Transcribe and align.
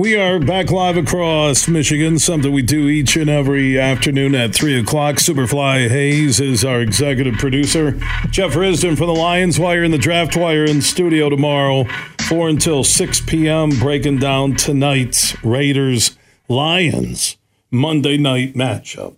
We 0.00 0.16
are 0.16 0.38
back 0.38 0.70
live 0.70 0.96
across 0.96 1.68
Michigan, 1.68 2.18
something 2.18 2.50
we 2.50 2.62
do 2.62 2.88
each 2.88 3.16
and 3.16 3.28
every 3.28 3.78
afternoon 3.78 4.34
at 4.34 4.54
3 4.54 4.78
o'clock. 4.78 5.16
Superfly 5.16 5.90
Hayes 5.90 6.40
is 6.40 6.64
our 6.64 6.80
executive 6.80 7.34
producer. 7.34 7.92
Jeff 8.30 8.54
Risdon 8.54 8.96
from 8.96 9.08
the 9.08 9.12
Lions 9.14 9.58
Wire 9.58 9.84
and 9.84 9.92
the 9.92 9.98
Draft 9.98 10.38
Wire 10.38 10.64
in 10.64 10.80
studio 10.80 11.28
tomorrow, 11.28 11.84
4 12.22 12.48
until 12.48 12.82
6 12.82 13.20
p.m., 13.26 13.78
breaking 13.78 14.20
down 14.20 14.56
tonight's 14.56 15.36
Raiders 15.44 16.16
Lions 16.48 17.36
Monday 17.70 18.16
night 18.16 18.54
matchup. 18.54 19.16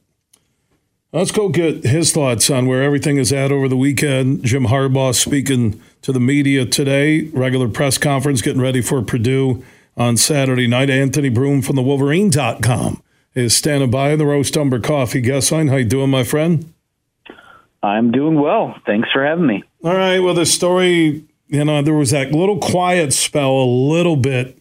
Let's 1.13 1.31
go 1.31 1.49
get 1.49 1.85
his 1.85 2.11
thoughts 2.11 2.51
on 2.51 2.67
where 2.67 2.83
everything 2.83 3.19
is 3.19 3.33
at 3.33 3.53
over 3.53 3.69
the 3.69 3.77
weekend. 3.77 4.43
Jim 4.43 4.65
Harbaugh 4.65 5.15
speaking 5.15 5.81
to 6.01 6.11
the 6.11 6.19
media 6.19 6.67
today, 6.67 7.27
regular 7.27 7.69
press 7.69 7.99
conference, 7.99 8.43
getting 8.43 8.61
ready 8.61 8.83
for 8.83 9.01
Purdue 9.01 9.63
on 9.97 10.17
Saturday 10.17 10.67
night. 10.67 10.91
Anthony 10.91 11.29
Broome 11.29 11.63
from 11.63 11.77
the 11.77 11.83
Wolverine.com 11.83 13.03
is 13.35 13.57
standing 13.57 13.91
by 13.91 14.11
in 14.11 14.19
the 14.19 14.27
Roast 14.27 14.57
Umber 14.57 14.81
Coffee 14.81 15.21
guest 15.21 15.53
line. 15.53 15.69
How 15.69 15.77
you 15.77 15.85
doing, 15.85 16.11
my 16.11 16.25
friend? 16.25 16.73
I'm 17.83 18.13
doing 18.13 18.41
well. 18.41 18.77
Thanks 18.87 19.09
for 19.13 19.25
having 19.25 19.47
me. 19.47 19.65
All 19.85 19.97
right. 19.97 20.21
Well, 20.21 20.35
the 20.35 20.47
story, 20.47 21.25
you 21.49 21.65
know, 21.65 21.83
there 21.83 21.95
was 21.95 22.11
that 22.11 22.33
little 22.33 22.59
quiet 22.59 23.13
spell 23.13 23.51
a 23.51 23.65
little 23.65 24.17
bit 24.17 24.59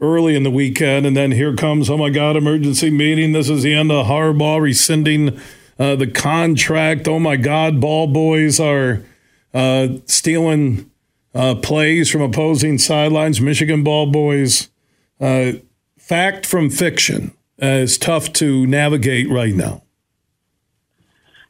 early 0.00 0.34
in 0.34 0.42
the 0.42 0.50
weekend, 0.50 1.06
and 1.06 1.16
then 1.16 1.30
here 1.32 1.54
comes, 1.54 1.88
oh 1.88 1.96
my 1.96 2.10
God, 2.10 2.36
emergency 2.36 2.90
meeting. 2.90 3.32
This 3.32 3.48
is 3.48 3.62
the 3.62 3.74
end 3.74 3.92
of 3.92 4.06
Harbaugh 4.06 4.60
rescinding 4.60 5.40
uh, 5.78 5.94
the 5.96 6.08
contract. 6.08 7.06
Oh 7.06 7.20
my 7.20 7.36
God, 7.36 7.80
ball 7.80 8.08
boys 8.08 8.58
are 8.58 9.02
uh, 9.52 9.88
stealing 10.06 10.90
uh, 11.32 11.54
plays 11.56 12.10
from 12.10 12.22
opposing 12.22 12.78
sidelines. 12.78 13.40
Michigan 13.40 13.84
ball 13.84 14.10
boys 14.10 14.68
uh, 15.20 15.52
fact 15.98 16.46
from 16.46 16.70
fiction 16.70 17.32
uh, 17.62 17.66
is 17.66 17.98
tough 17.98 18.32
to 18.34 18.66
navigate 18.66 19.30
right 19.30 19.54
now. 19.54 19.84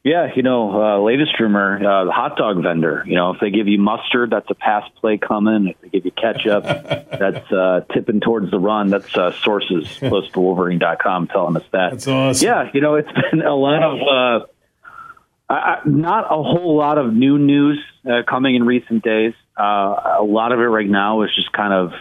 Yeah, 0.04 0.28
you 0.36 0.42
know, 0.42 0.70
uh, 0.70 1.00
latest 1.00 1.40
rumor, 1.40 1.76
uh, 1.76 2.04
the 2.04 2.12
hot 2.12 2.36
dog 2.36 2.62
vendor. 2.62 3.02
You 3.06 3.14
know, 3.14 3.30
if 3.30 3.40
they 3.40 3.48
give 3.48 3.68
you 3.68 3.78
mustard, 3.78 4.28
that's 4.28 4.50
a 4.50 4.54
pass 4.54 4.86
play 5.00 5.16
coming. 5.16 5.68
If 5.68 5.80
they 5.80 5.88
give 5.88 6.04
you 6.04 6.10
ketchup, 6.10 6.64
that's 6.64 7.50
uh, 7.50 7.80
tipping 7.90 8.20
towards 8.20 8.50
the 8.50 8.58
run. 8.58 8.90
That's 8.90 9.16
uh, 9.16 9.32
sources 9.32 9.88
close 9.98 10.30
to 10.32 10.40
Wolverine.com 10.40 11.28
telling 11.28 11.56
us 11.56 11.64
that. 11.72 11.92
That's 11.92 12.06
awesome. 12.06 12.46
Yeah, 12.46 12.70
you 12.74 12.82
know, 12.82 12.96
it's 12.96 13.08
been 13.30 13.40
a 13.40 13.54
lot 13.54 13.82
of, 13.82 14.42
uh, 14.42 14.46
I, 15.48 15.78
not 15.86 16.26
a 16.26 16.42
whole 16.42 16.76
lot 16.76 16.98
of 16.98 17.14
new 17.14 17.38
news 17.38 17.82
uh, 18.04 18.24
coming 18.28 18.56
in 18.56 18.64
recent 18.64 19.02
days. 19.02 19.32
Uh, 19.58 20.18
a 20.18 20.24
lot 20.24 20.52
of 20.52 20.60
it 20.60 20.64
right 20.64 20.88
now 20.88 21.22
is 21.22 21.30
just 21.34 21.50
kind 21.52 21.72
of 21.72 21.92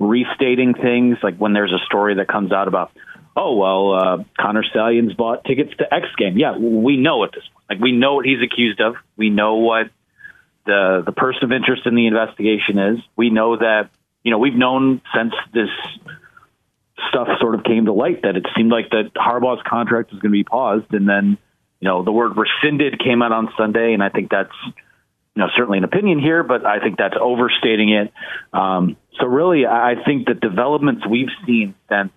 restating 0.00 0.74
things, 0.74 1.18
like 1.22 1.36
when 1.36 1.52
there's 1.52 1.72
a 1.72 1.84
story 1.84 2.16
that 2.16 2.26
comes 2.26 2.50
out 2.50 2.66
about, 2.66 2.90
oh 3.36 3.54
well, 3.54 3.92
uh, 3.92 4.24
Connor 4.40 4.64
Stalions 4.64 5.12
bought 5.12 5.44
tickets 5.44 5.70
to 5.78 5.94
X 5.94 6.06
game. 6.18 6.38
Yeah, 6.38 6.56
we 6.56 6.96
know 6.96 7.22
at 7.22 7.30
this 7.32 7.44
point. 7.44 7.64
Like 7.68 7.80
we 7.80 7.92
know 7.92 8.14
what 8.14 8.24
he's 8.24 8.42
accused 8.42 8.80
of. 8.80 8.94
We 9.16 9.30
know 9.30 9.56
what 9.56 9.90
the 10.66 11.02
the 11.04 11.12
person 11.12 11.44
of 11.44 11.52
interest 11.52 11.82
in 11.86 11.94
the 11.94 12.06
investigation 12.06 12.78
is. 12.78 12.98
We 13.16 13.30
know 13.30 13.56
that 13.56 13.90
you 14.24 14.30
know 14.30 14.38
we've 14.38 14.54
known 14.54 15.02
since 15.14 15.34
this 15.52 15.68
stuff 17.08 17.28
sort 17.40 17.54
of 17.54 17.64
came 17.64 17.86
to 17.86 17.92
light 17.92 18.22
that 18.22 18.36
it 18.36 18.46
seemed 18.56 18.70
like 18.70 18.90
that 18.90 19.12
Harbaugh's 19.14 19.62
contract 19.68 20.12
was 20.12 20.20
going 20.20 20.32
to 20.32 20.38
be 20.38 20.44
paused, 20.44 20.92
and 20.92 21.08
then 21.08 21.38
you 21.80 21.88
know 21.88 22.02
the 22.02 22.12
word 22.12 22.32
rescinded 22.36 22.98
came 22.98 23.22
out 23.22 23.32
on 23.32 23.50
Sunday, 23.56 23.92
and 23.92 24.02
I 24.02 24.08
think 24.08 24.30
that's 24.30 24.54
you 25.34 25.42
know 25.42 25.48
certainly 25.56 25.78
an 25.78 25.84
opinion 25.84 26.18
here, 26.18 26.42
but 26.42 26.64
I 26.66 26.80
think 26.80 26.98
that's 26.98 27.14
overstating 27.20 27.90
it. 27.90 28.12
Um, 28.52 28.96
so 29.18 29.26
really, 29.26 29.66
I 29.66 29.94
think 30.04 30.26
the 30.26 30.34
developments 30.34 31.06
we've 31.08 31.28
seen 31.46 31.74
since 31.88 32.12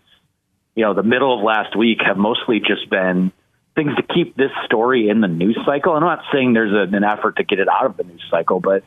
you 0.76 0.84
know 0.86 0.94
the 0.94 1.04
middle 1.04 1.38
of 1.38 1.44
last 1.44 1.78
week 1.78 2.00
have 2.06 2.18
mostly 2.18 2.60
just 2.60 2.90
been 2.90 3.32
things 3.76 3.96
to 3.96 4.04
keep 4.04 4.36
this 4.36 4.52
story 4.66 5.10
in 5.10 5.22
the 5.22 5.28
news 5.28 5.58
cycle. 5.66 5.94
I'm 5.94 6.02
not 6.02 6.24
saying 6.32 6.54
there's 6.54 6.74
a, 6.74 6.96
an 6.96 7.04
effort 7.04 7.38
to 7.38 7.44
get 7.44 7.60
it 7.60 7.68
out 7.68 7.86
of 7.86 7.98
the 7.98 8.04
news 8.04 8.24
cycle, 8.30 8.60
but 8.60 8.84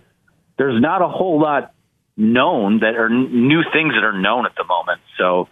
there's 0.58 0.80
not 0.80 1.02
a 1.02 1.08
whole 1.08 1.40
lot 1.40 1.72
known 2.16 2.80
that 2.80 2.96
are 2.96 3.10
new 3.10 3.62
things 3.72 3.94
that 3.94 4.04
are 4.04 4.18
known 4.18 4.46
at 4.46 4.52
the 4.56 4.64
moment. 4.64 5.00
So 5.18 5.48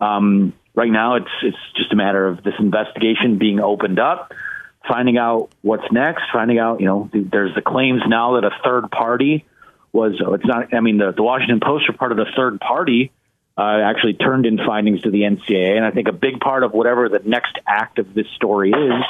um, 0.00 0.52
right 0.74 0.90
now, 0.90 1.16
it's 1.16 1.30
it's 1.42 1.56
just 1.76 1.92
a 1.92 1.96
matter 1.96 2.26
of 2.26 2.42
this 2.42 2.54
investigation 2.58 3.38
being 3.38 3.60
opened 3.60 3.98
up, 3.98 4.32
finding 4.88 5.18
out 5.18 5.50
what's 5.62 5.90
next, 5.92 6.24
finding 6.32 6.58
out 6.58 6.80
you 6.80 6.86
know 6.86 7.10
there's 7.12 7.54
the 7.54 7.62
claims 7.62 8.02
now 8.06 8.40
that 8.40 8.44
a 8.44 8.50
third 8.64 8.90
party 8.90 9.44
was 9.92 10.14
it's 10.18 10.46
not. 10.46 10.74
I 10.74 10.80
mean, 10.80 10.98
the, 10.98 11.12
the 11.12 11.22
Washington 11.22 11.60
Post 11.60 11.88
are 11.88 11.92
part 11.92 12.12
of 12.12 12.18
the 12.18 12.26
third 12.36 12.60
party. 12.60 13.12
Uh, 13.56 13.80
actually 13.82 14.14
turned 14.14 14.46
in 14.46 14.56
findings 14.56 15.02
to 15.02 15.10
the 15.10 15.22
NCAA, 15.22 15.76
and 15.76 15.84
I 15.84 15.90
think 15.90 16.06
a 16.06 16.12
big 16.12 16.38
part 16.38 16.62
of 16.62 16.72
whatever 16.72 17.08
the 17.08 17.18
next 17.24 17.58
act 17.66 17.98
of 17.98 18.14
this 18.14 18.28
story 18.36 18.70
is 18.70 19.04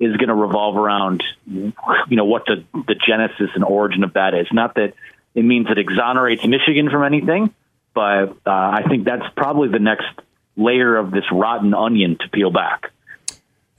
is 0.00 0.16
going 0.16 0.28
to 0.28 0.34
revolve 0.34 0.76
around, 0.76 1.22
you 1.46 1.72
know, 2.10 2.24
what 2.24 2.44
the 2.46 2.64
the 2.72 2.96
genesis 2.96 3.50
and 3.54 3.62
origin 3.62 4.02
of 4.02 4.14
that 4.14 4.34
is. 4.34 4.48
Not 4.52 4.74
that 4.74 4.94
it 5.34 5.44
means 5.44 5.68
it 5.70 5.78
exonerates 5.78 6.44
Michigan 6.44 6.90
from 6.90 7.04
anything, 7.04 7.54
but 7.94 8.30
uh, 8.44 8.50
I 8.50 8.84
think 8.88 9.04
that's 9.04 9.28
probably 9.36 9.68
the 9.68 9.78
next 9.78 10.08
layer 10.56 10.96
of 10.96 11.12
this 11.12 11.24
rotten 11.30 11.72
onion 11.72 12.18
to 12.18 12.28
peel 12.28 12.50
back. 12.50 12.90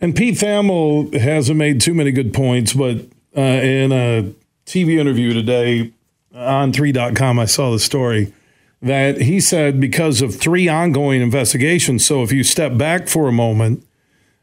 And 0.03 0.13
Pete 0.13 0.35
Thamel 0.35 1.17
hasn't 1.17 1.57
made 1.57 1.79
too 1.79 1.93
many 1.93 2.11
good 2.11 2.33
points, 2.33 2.73
but 2.73 2.97
uh, 3.37 3.39
in 3.39 3.93
a 3.93 4.33
TV 4.65 4.99
interview 4.99 5.31
today, 5.31 5.93
On3.com, 6.35 7.39
I 7.39 7.45
saw 7.45 7.71
the 7.71 7.79
story 7.79 8.33
that 8.81 9.21
he 9.21 9.39
said 9.39 9.79
because 9.79 10.21
of 10.21 10.35
three 10.35 10.67
ongoing 10.67 11.21
investigations. 11.21 12.05
So 12.05 12.21
if 12.21 12.33
you 12.33 12.43
step 12.43 12.77
back 12.77 13.07
for 13.07 13.29
a 13.29 13.31
moment 13.31 13.87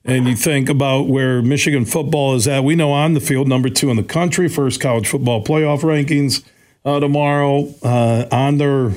and 0.03 0.26
you 0.26 0.34
think 0.34 0.71
about 0.71 1.09
where 1.09 1.43
Michigan 1.43 1.84
football 1.84 2.34
is 2.34 2.48
at, 2.48 2.65
we 2.65 2.75
know 2.75 2.92
on 2.92 3.12
the 3.12 3.21
field, 3.21 3.47
number 3.47 3.69
two 3.69 3.91
in 3.91 3.98
the 3.98 4.03
country, 4.03 4.48
first 4.48 4.81
college 4.81 5.09
football 5.09 5.44
playoff 5.44 5.81
rankings 5.81 6.42
uh, 6.87 7.00
tomorrow, 7.00 7.69
uh, 7.82 8.25
on 8.32 8.56
their 8.56 8.92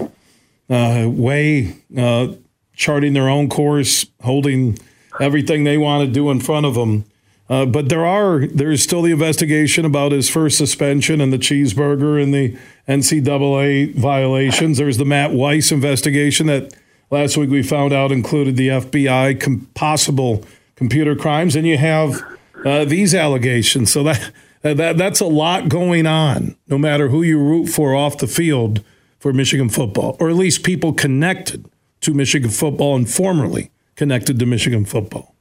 uh, 0.70 1.10
way, 1.10 1.76
uh, 1.98 2.28
charting 2.74 3.12
their 3.12 3.28
own 3.28 3.50
course, 3.50 4.06
holding 4.22 4.80
everything 5.20 5.64
they 5.64 5.78
want 5.78 6.06
to 6.06 6.12
do 6.12 6.30
in 6.30 6.40
front 6.40 6.66
of 6.66 6.76
them. 6.76 7.06
Uh, 7.50 7.66
but 7.66 7.90
there 7.90 8.06
are 8.06 8.48
there's 8.48 8.82
still 8.82 9.02
the 9.02 9.12
investigation 9.12 9.86
about 9.86 10.12
his 10.12 10.30
first 10.30 10.58
suspension 10.58 11.20
and 11.20 11.34
the 11.34 11.38
cheeseburger 11.38 12.22
and 12.22 12.34
the 12.34 12.58
NCAA 12.88 13.94
violations. 13.96 14.78
There's 14.78 14.98
the 14.98 15.06
Matt 15.06 15.32
Weiss 15.32 15.72
investigation 15.72 16.48
that 16.48 16.74
last 17.12 17.36
week 17.36 17.50
we 17.50 17.62
found 17.62 17.94
out 17.94 18.12
included 18.12 18.56
the 18.56 18.70
FBI 18.70 19.40
com- 19.42 19.68
possible 19.74 20.44
computer 20.76 21.16
crimes, 21.16 21.56
and 21.56 21.68
you 21.68 21.78
have 21.78 22.24
uh, 22.66 22.86
these 22.86 23.14
allegations. 23.14 23.92
So 23.92 24.04
that 24.04 24.32
that 24.62 24.98
that's 24.98 25.20
a 25.20 25.26
lot 25.26 25.68
going 25.68 26.08
on. 26.08 26.56
No 26.68 26.78
matter 26.78 27.10
who 27.10 27.24
you 27.24 27.40
root 27.40 27.68
for 27.68 27.94
off 27.94 28.18
the 28.18 28.28
field 28.28 28.82
for 29.20 29.34
Michigan 29.34 29.68
football, 29.68 30.16
or 30.20 30.30
at 30.30 30.36
least 30.38 30.64
people 30.64 30.94
connected 30.94 31.70
to 32.02 32.14
Michigan 32.14 32.50
football 32.50 32.96
and 32.96 33.10
formerly 33.10 33.70
connected 33.96 34.40
to 34.40 34.46
Michigan 34.46 34.86
football. 34.86 35.36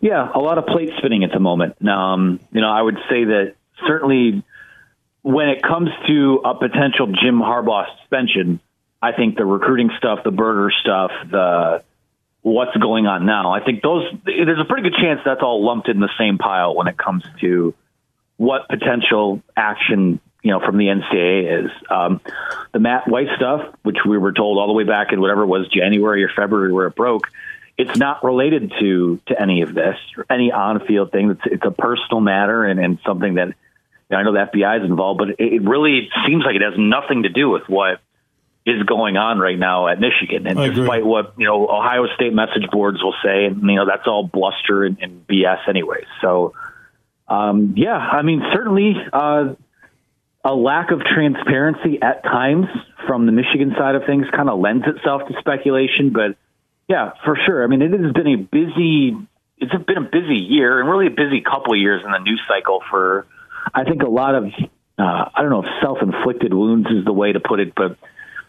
Yeah, 0.00 0.28
a 0.34 0.38
lot 0.38 0.58
of 0.58 0.66
plate 0.66 0.90
spinning 0.98 1.24
at 1.24 1.30
the 1.32 1.40
moment. 1.40 1.86
Um, 1.86 2.40
you 2.52 2.60
know, 2.60 2.70
I 2.70 2.82
would 2.82 2.98
say 3.08 3.24
that 3.24 3.54
certainly 3.86 4.42
when 5.22 5.48
it 5.48 5.62
comes 5.62 5.88
to 6.06 6.42
a 6.44 6.54
potential 6.54 7.06
Jim 7.06 7.40
Harbaugh 7.40 7.86
suspension, 8.00 8.60
I 9.00 9.12
think 9.12 9.36
the 9.36 9.46
recruiting 9.46 9.90
stuff, 9.96 10.20
the 10.24 10.30
burger 10.30 10.70
stuff, 10.82 11.10
the 11.30 11.82
what's 12.42 12.76
going 12.76 13.06
on 13.06 13.24
now, 13.24 13.52
I 13.52 13.64
think 13.64 13.82
those 13.82 14.04
there's 14.24 14.60
a 14.60 14.66
pretty 14.66 14.90
good 14.90 14.98
chance 15.00 15.20
that's 15.24 15.40
all 15.42 15.64
lumped 15.64 15.88
in 15.88 16.00
the 16.00 16.10
same 16.18 16.36
pile 16.36 16.74
when 16.74 16.88
it 16.88 16.98
comes 16.98 17.24
to 17.40 17.74
what 18.36 18.68
potential 18.68 19.42
action 19.56 20.20
you 20.44 20.52
know 20.52 20.60
from 20.60 20.78
the 20.78 20.86
NCAA 20.86 21.64
is. 21.64 21.72
Um, 21.90 22.20
the 22.72 22.80
Matt 22.80 23.08
White 23.08 23.28
stuff, 23.36 23.74
which 23.82 23.98
we 24.04 24.18
were 24.18 24.32
told 24.32 24.58
all 24.58 24.66
the 24.66 24.72
way 24.72 24.82
back 24.84 25.12
in 25.12 25.20
whatever 25.20 25.42
it 25.42 25.46
was 25.46 25.68
January 25.68 26.24
or 26.24 26.30
February 26.34 26.72
where 26.72 26.86
it 26.86 26.94
broke 26.94 27.28
it's 27.76 27.96
not 27.96 28.22
related 28.22 28.72
to 28.78 29.20
to 29.26 29.40
any 29.40 29.62
of 29.62 29.74
this 29.74 29.96
or 30.16 30.26
any 30.30 30.52
on 30.52 30.84
field 30.86 31.10
thing. 31.10 31.30
It's 31.30 31.40
it's 31.44 31.64
a 31.64 31.70
personal 31.70 32.20
matter 32.20 32.64
and, 32.64 32.78
and 32.78 32.98
something 33.04 33.34
that 33.34 33.48
I 34.10 34.22
know 34.22 34.32
the 34.32 34.46
FBI 34.52 34.84
is 34.84 34.88
involved, 34.88 35.18
but 35.18 35.30
it, 35.30 35.54
it 35.54 35.62
really 35.62 36.08
seems 36.26 36.44
like 36.44 36.54
it 36.54 36.62
has 36.62 36.74
nothing 36.78 37.24
to 37.24 37.28
do 37.28 37.50
with 37.50 37.62
what 37.68 38.00
is 38.66 38.82
going 38.84 39.16
on 39.16 39.38
right 39.38 39.58
now 39.58 39.88
at 39.88 39.98
Michigan. 40.00 40.46
And 40.46 40.74
despite 40.74 41.04
what 41.04 41.34
you 41.36 41.46
know 41.46 41.68
Ohio 41.68 42.06
State 42.14 42.32
message 42.32 42.70
boards 42.70 43.02
will 43.02 43.14
say, 43.24 43.46
and 43.46 43.60
you 43.62 43.76
know 43.76 43.86
that's 43.86 44.06
all 44.06 44.26
bluster 44.26 44.84
and, 44.84 44.98
and 45.00 45.26
BS 45.26 45.68
anyway. 45.68 46.06
So 46.20 46.54
um, 47.26 47.74
yeah, 47.76 47.96
I 47.96 48.22
mean 48.22 48.42
certainly 48.52 48.94
uh, 49.12 49.54
a 50.44 50.54
lack 50.54 50.90
of 50.90 51.00
transparency 51.00 52.00
at 52.02 52.22
times 52.22 52.66
from 53.06 53.26
the 53.26 53.32
Michigan 53.32 53.74
side 53.78 53.94
of 53.94 54.04
things 54.04 54.26
kind 54.34 54.50
of 54.50 54.58
lends 54.60 54.84
itself 54.86 55.22
to 55.28 55.34
speculation, 55.40 56.12
but 56.12 56.36
yeah, 56.88 57.12
for 57.24 57.36
sure. 57.46 57.64
I 57.64 57.66
mean, 57.66 57.80
it 57.80 57.92
has 57.92 58.12
been 58.12 58.26
a 58.26 58.36
busy. 58.36 59.16
It's 59.56 59.72
been 59.84 59.96
a 59.96 60.08
busy 60.10 60.36
year 60.36 60.80
and 60.80 60.88
really 60.88 61.06
a 61.06 61.10
busy 61.10 61.40
couple 61.40 61.72
of 61.72 61.78
years 61.78 62.02
in 62.04 62.10
the 62.10 62.18
news 62.18 62.42
cycle 62.46 62.80
for, 62.90 63.26
I 63.72 63.84
think, 63.84 64.02
a 64.02 64.08
lot 64.08 64.34
of. 64.34 64.44
Uh, 64.98 65.28
I 65.34 65.40
don't 65.40 65.50
know 65.50 65.62
if 65.62 65.68
self-inflicted 65.80 66.52
wounds 66.52 66.88
is 66.90 67.04
the 67.04 67.12
way 67.12 67.32
to 67.32 67.40
put 67.40 67.60
it, 67.60 67.72
but 67.74 67.96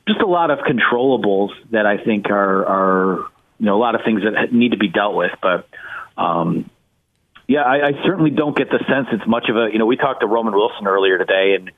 just 0.08 0.20
a 0.22 0.28
lot 0.28 0.52
of 0.52 0.60
controllables 0.60 1.50
that 1.72 1.86
I 1.86 2.04
think 2.04 2.30
are 2.30 2.66
are 2.66 3.18
you 3.60 3.66
know 3.66 3.78
a 3.78 3.82
lot 3.82 3.96
of 3.96 4.02
things 4.04 4.22
that 4.24 4.52
need 4.52 4.72
to 4.72 4.78
be 4.78 4.90
dealt 4.90 5.16
with. 5.16 5.32
But 5.42 5.68
um, 6.18 6.70
yeah, 7.48 7.62
I, 7.62 7.88
I 7.88 7.92
certainly 8.06 8.32
don't 8.32 8.56
get 8.56 8.70
the 8.70 8.84
sense 8.88 9.08
it's 9.14 9.28
much 9.28 9.48
of 9.50 9.56
a 9.56 9.70
you 9.72 9.80
know 9.80 9.86
we 9.86 9.96
talked 9.96 10.22
to 10.22 10.28
Roman 10.28 10.54
Wilson 10.54 10.88
earlier 10.88 11.18
today 11.18 11.56
and 11.58 11.72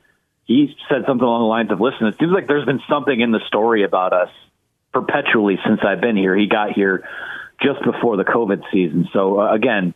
he 0.47 0.75
said 0.89 1.03
something 1.05 1.23
along 1.23 1.41
the 1.41 1.47
lines 1.47 1.71
of, 1.71 1.79
"Listen, 1.79 2.07
it 2.07 2.17
seems 2.17 2.31
like 2.31 2.47
there's 2.47 2.65
been 2.65 2.81
something 2.89 3.19
in 3.19 3.31
the 3.31 3.41
story 3.47 3.83
about 3.83 4.13
us 4.13 4.29
perpetually 4.93 5.59
since 5.65 5.81
I've 5.83 6.01
been 6.01 6.15
here. 6.15 6.35
He 6.35 6.47
got 6.47 6.71
here 6.71 7.07
just 7.61 7.83
before 7.83 8.17
the 8.17 8.23
COVID 8.23 8.63
season, 8.71 9.09
so 9.13 9.41
uh, 9.41 9.53
again, 9.53 9.93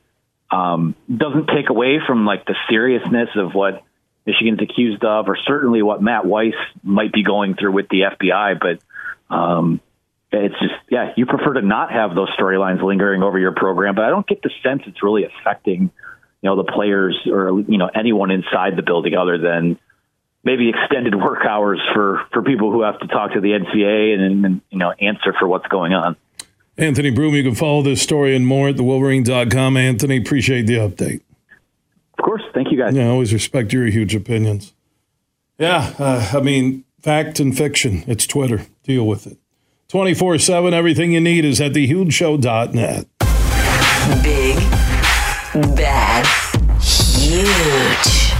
um, 0.52 0.96
doesn't 1.10 1.48
take 1.48 1.70
away 1.70 2.00
from 2.06 2.26
like 2.26 2.46
the 2.46 2.56
seriousness 2.70 3.30
of 3.36 3.54
what 3.54 3.84
Michigan's 4.26 4.62
accused 4.62 5.04
of, 5.04 5.28
or 5.28 5.38
certainly 5.48 5.82
what 5.82 6.02
Matt 6.02 6.26
Weiss 6.26 6.54
might 6.84 7.12
be 7.12 7.24
going 7.24 7.56
through 7.56 7.72
with 7.72 7.88
the 7.90 8.02
FBI. 8.02 8.60
But 8.60 9.36
um, 9.36 9.80
it's 10.32 10.60
just, 10.60 10.76
yeah, 10.90 11.14
you 11.18 11.26
prefer 11.26 11.54
to 11.54 11.62
not 11.62 11.92
have 11.92 12.14
those 12.14 12.30
storylines 12.38 12.84
lingering 12.84 13.24
over 13.24 13.40
your 13.40 13.54
program. 13.54 13.96
But 13.96 14.06
I 14.06 14.10
don't 14.10 14.28
get 14.28 14.42
the 14.42 14.52
sense 14.64 14.84
it's 14.86 15.02
really 15.02 15.24
affecting, 15.26 15.92
you 16.42 16.50
know, 16.50 16.56
the 16.56 16.72
players 16.72 17.18
or 17.26 17.62
you 17.62 17.78
know 17.78 17.90
anyone 17.94 18.32
inside 18.32 18.76
the 18.76 18.84
building 18.84 19.16
other 19.16 19.38
than 19.38 19.80
maybe 20.44 20.70
extended 20.70 21.16
work 21.16 21.46
hours 21.46 21.80
for 21.94 22.22
for 22.32 22.42
people 22.42 22.72
who 22.72 22.82
have 22.82 23.00
to 23.00 23.08
talk 23.08 23.34
to 23.34 23.42
the 23.42 23.50
NCAA 23.50 24.14
and, 24.14 24.46
and 24.46 24.62
you 24.70 24.78
know 24.78 24.92
answer 24.92 25.34
for 25.40 25.48
what's 25.48 25.68
going 25.68 25.94
on. 25.94 26.16
Anthony 26.78 27.12
Broome, 27.12 27.36
you 27.36 27.44
can 27.44 27.56
follow 27.56 27.82
this 27.82 28.02
story 28.02 28.36
and 28.36 28.48
more 28.48 28.70
at 28.70 28.76
thewolverine.com. 28.76 29.78
Anthony, 29.78 30.18
appreciate 30.18 30.68
the 30.68 30.76
update. 30.76 31.22
Of 32.18 32.24
course. 32.24 32.44
Thank 32.54 32.72
you, 32.72 32.78
guys. 32.78 32.96
Yeah, 32.96 33.06
I 33.06 33.10
always 33.10 33.34
respect 33.34 33.74
your 33.74 33.86
huge 33.88 34.16
opinions. 34.16 34.74
Yeah, 35.60 35.94
uh, 36.00 36.32
I 36.34 36.40
mean, 36.40 36.86
fact 37.02 37.40
and 37.40 37.56
fiction. 37.56 38.04
It's 38.08 38.26
Twitter. 38.26 38.66
Deal 38.84 39.06
with 39.06 39.28
it. 39.28 39.38
24 39.90 40.40
7, 40.40 40.74
everything 40.74 41.12
you 41.12 41.20
need 41.20 41.44
is 41.44 41.60
at 41.60 41.74
thehugeshow.net. 41.74 43.08
Big, 44.24 44.56
bad, 45.76 46.26
huge. 46.82 48.31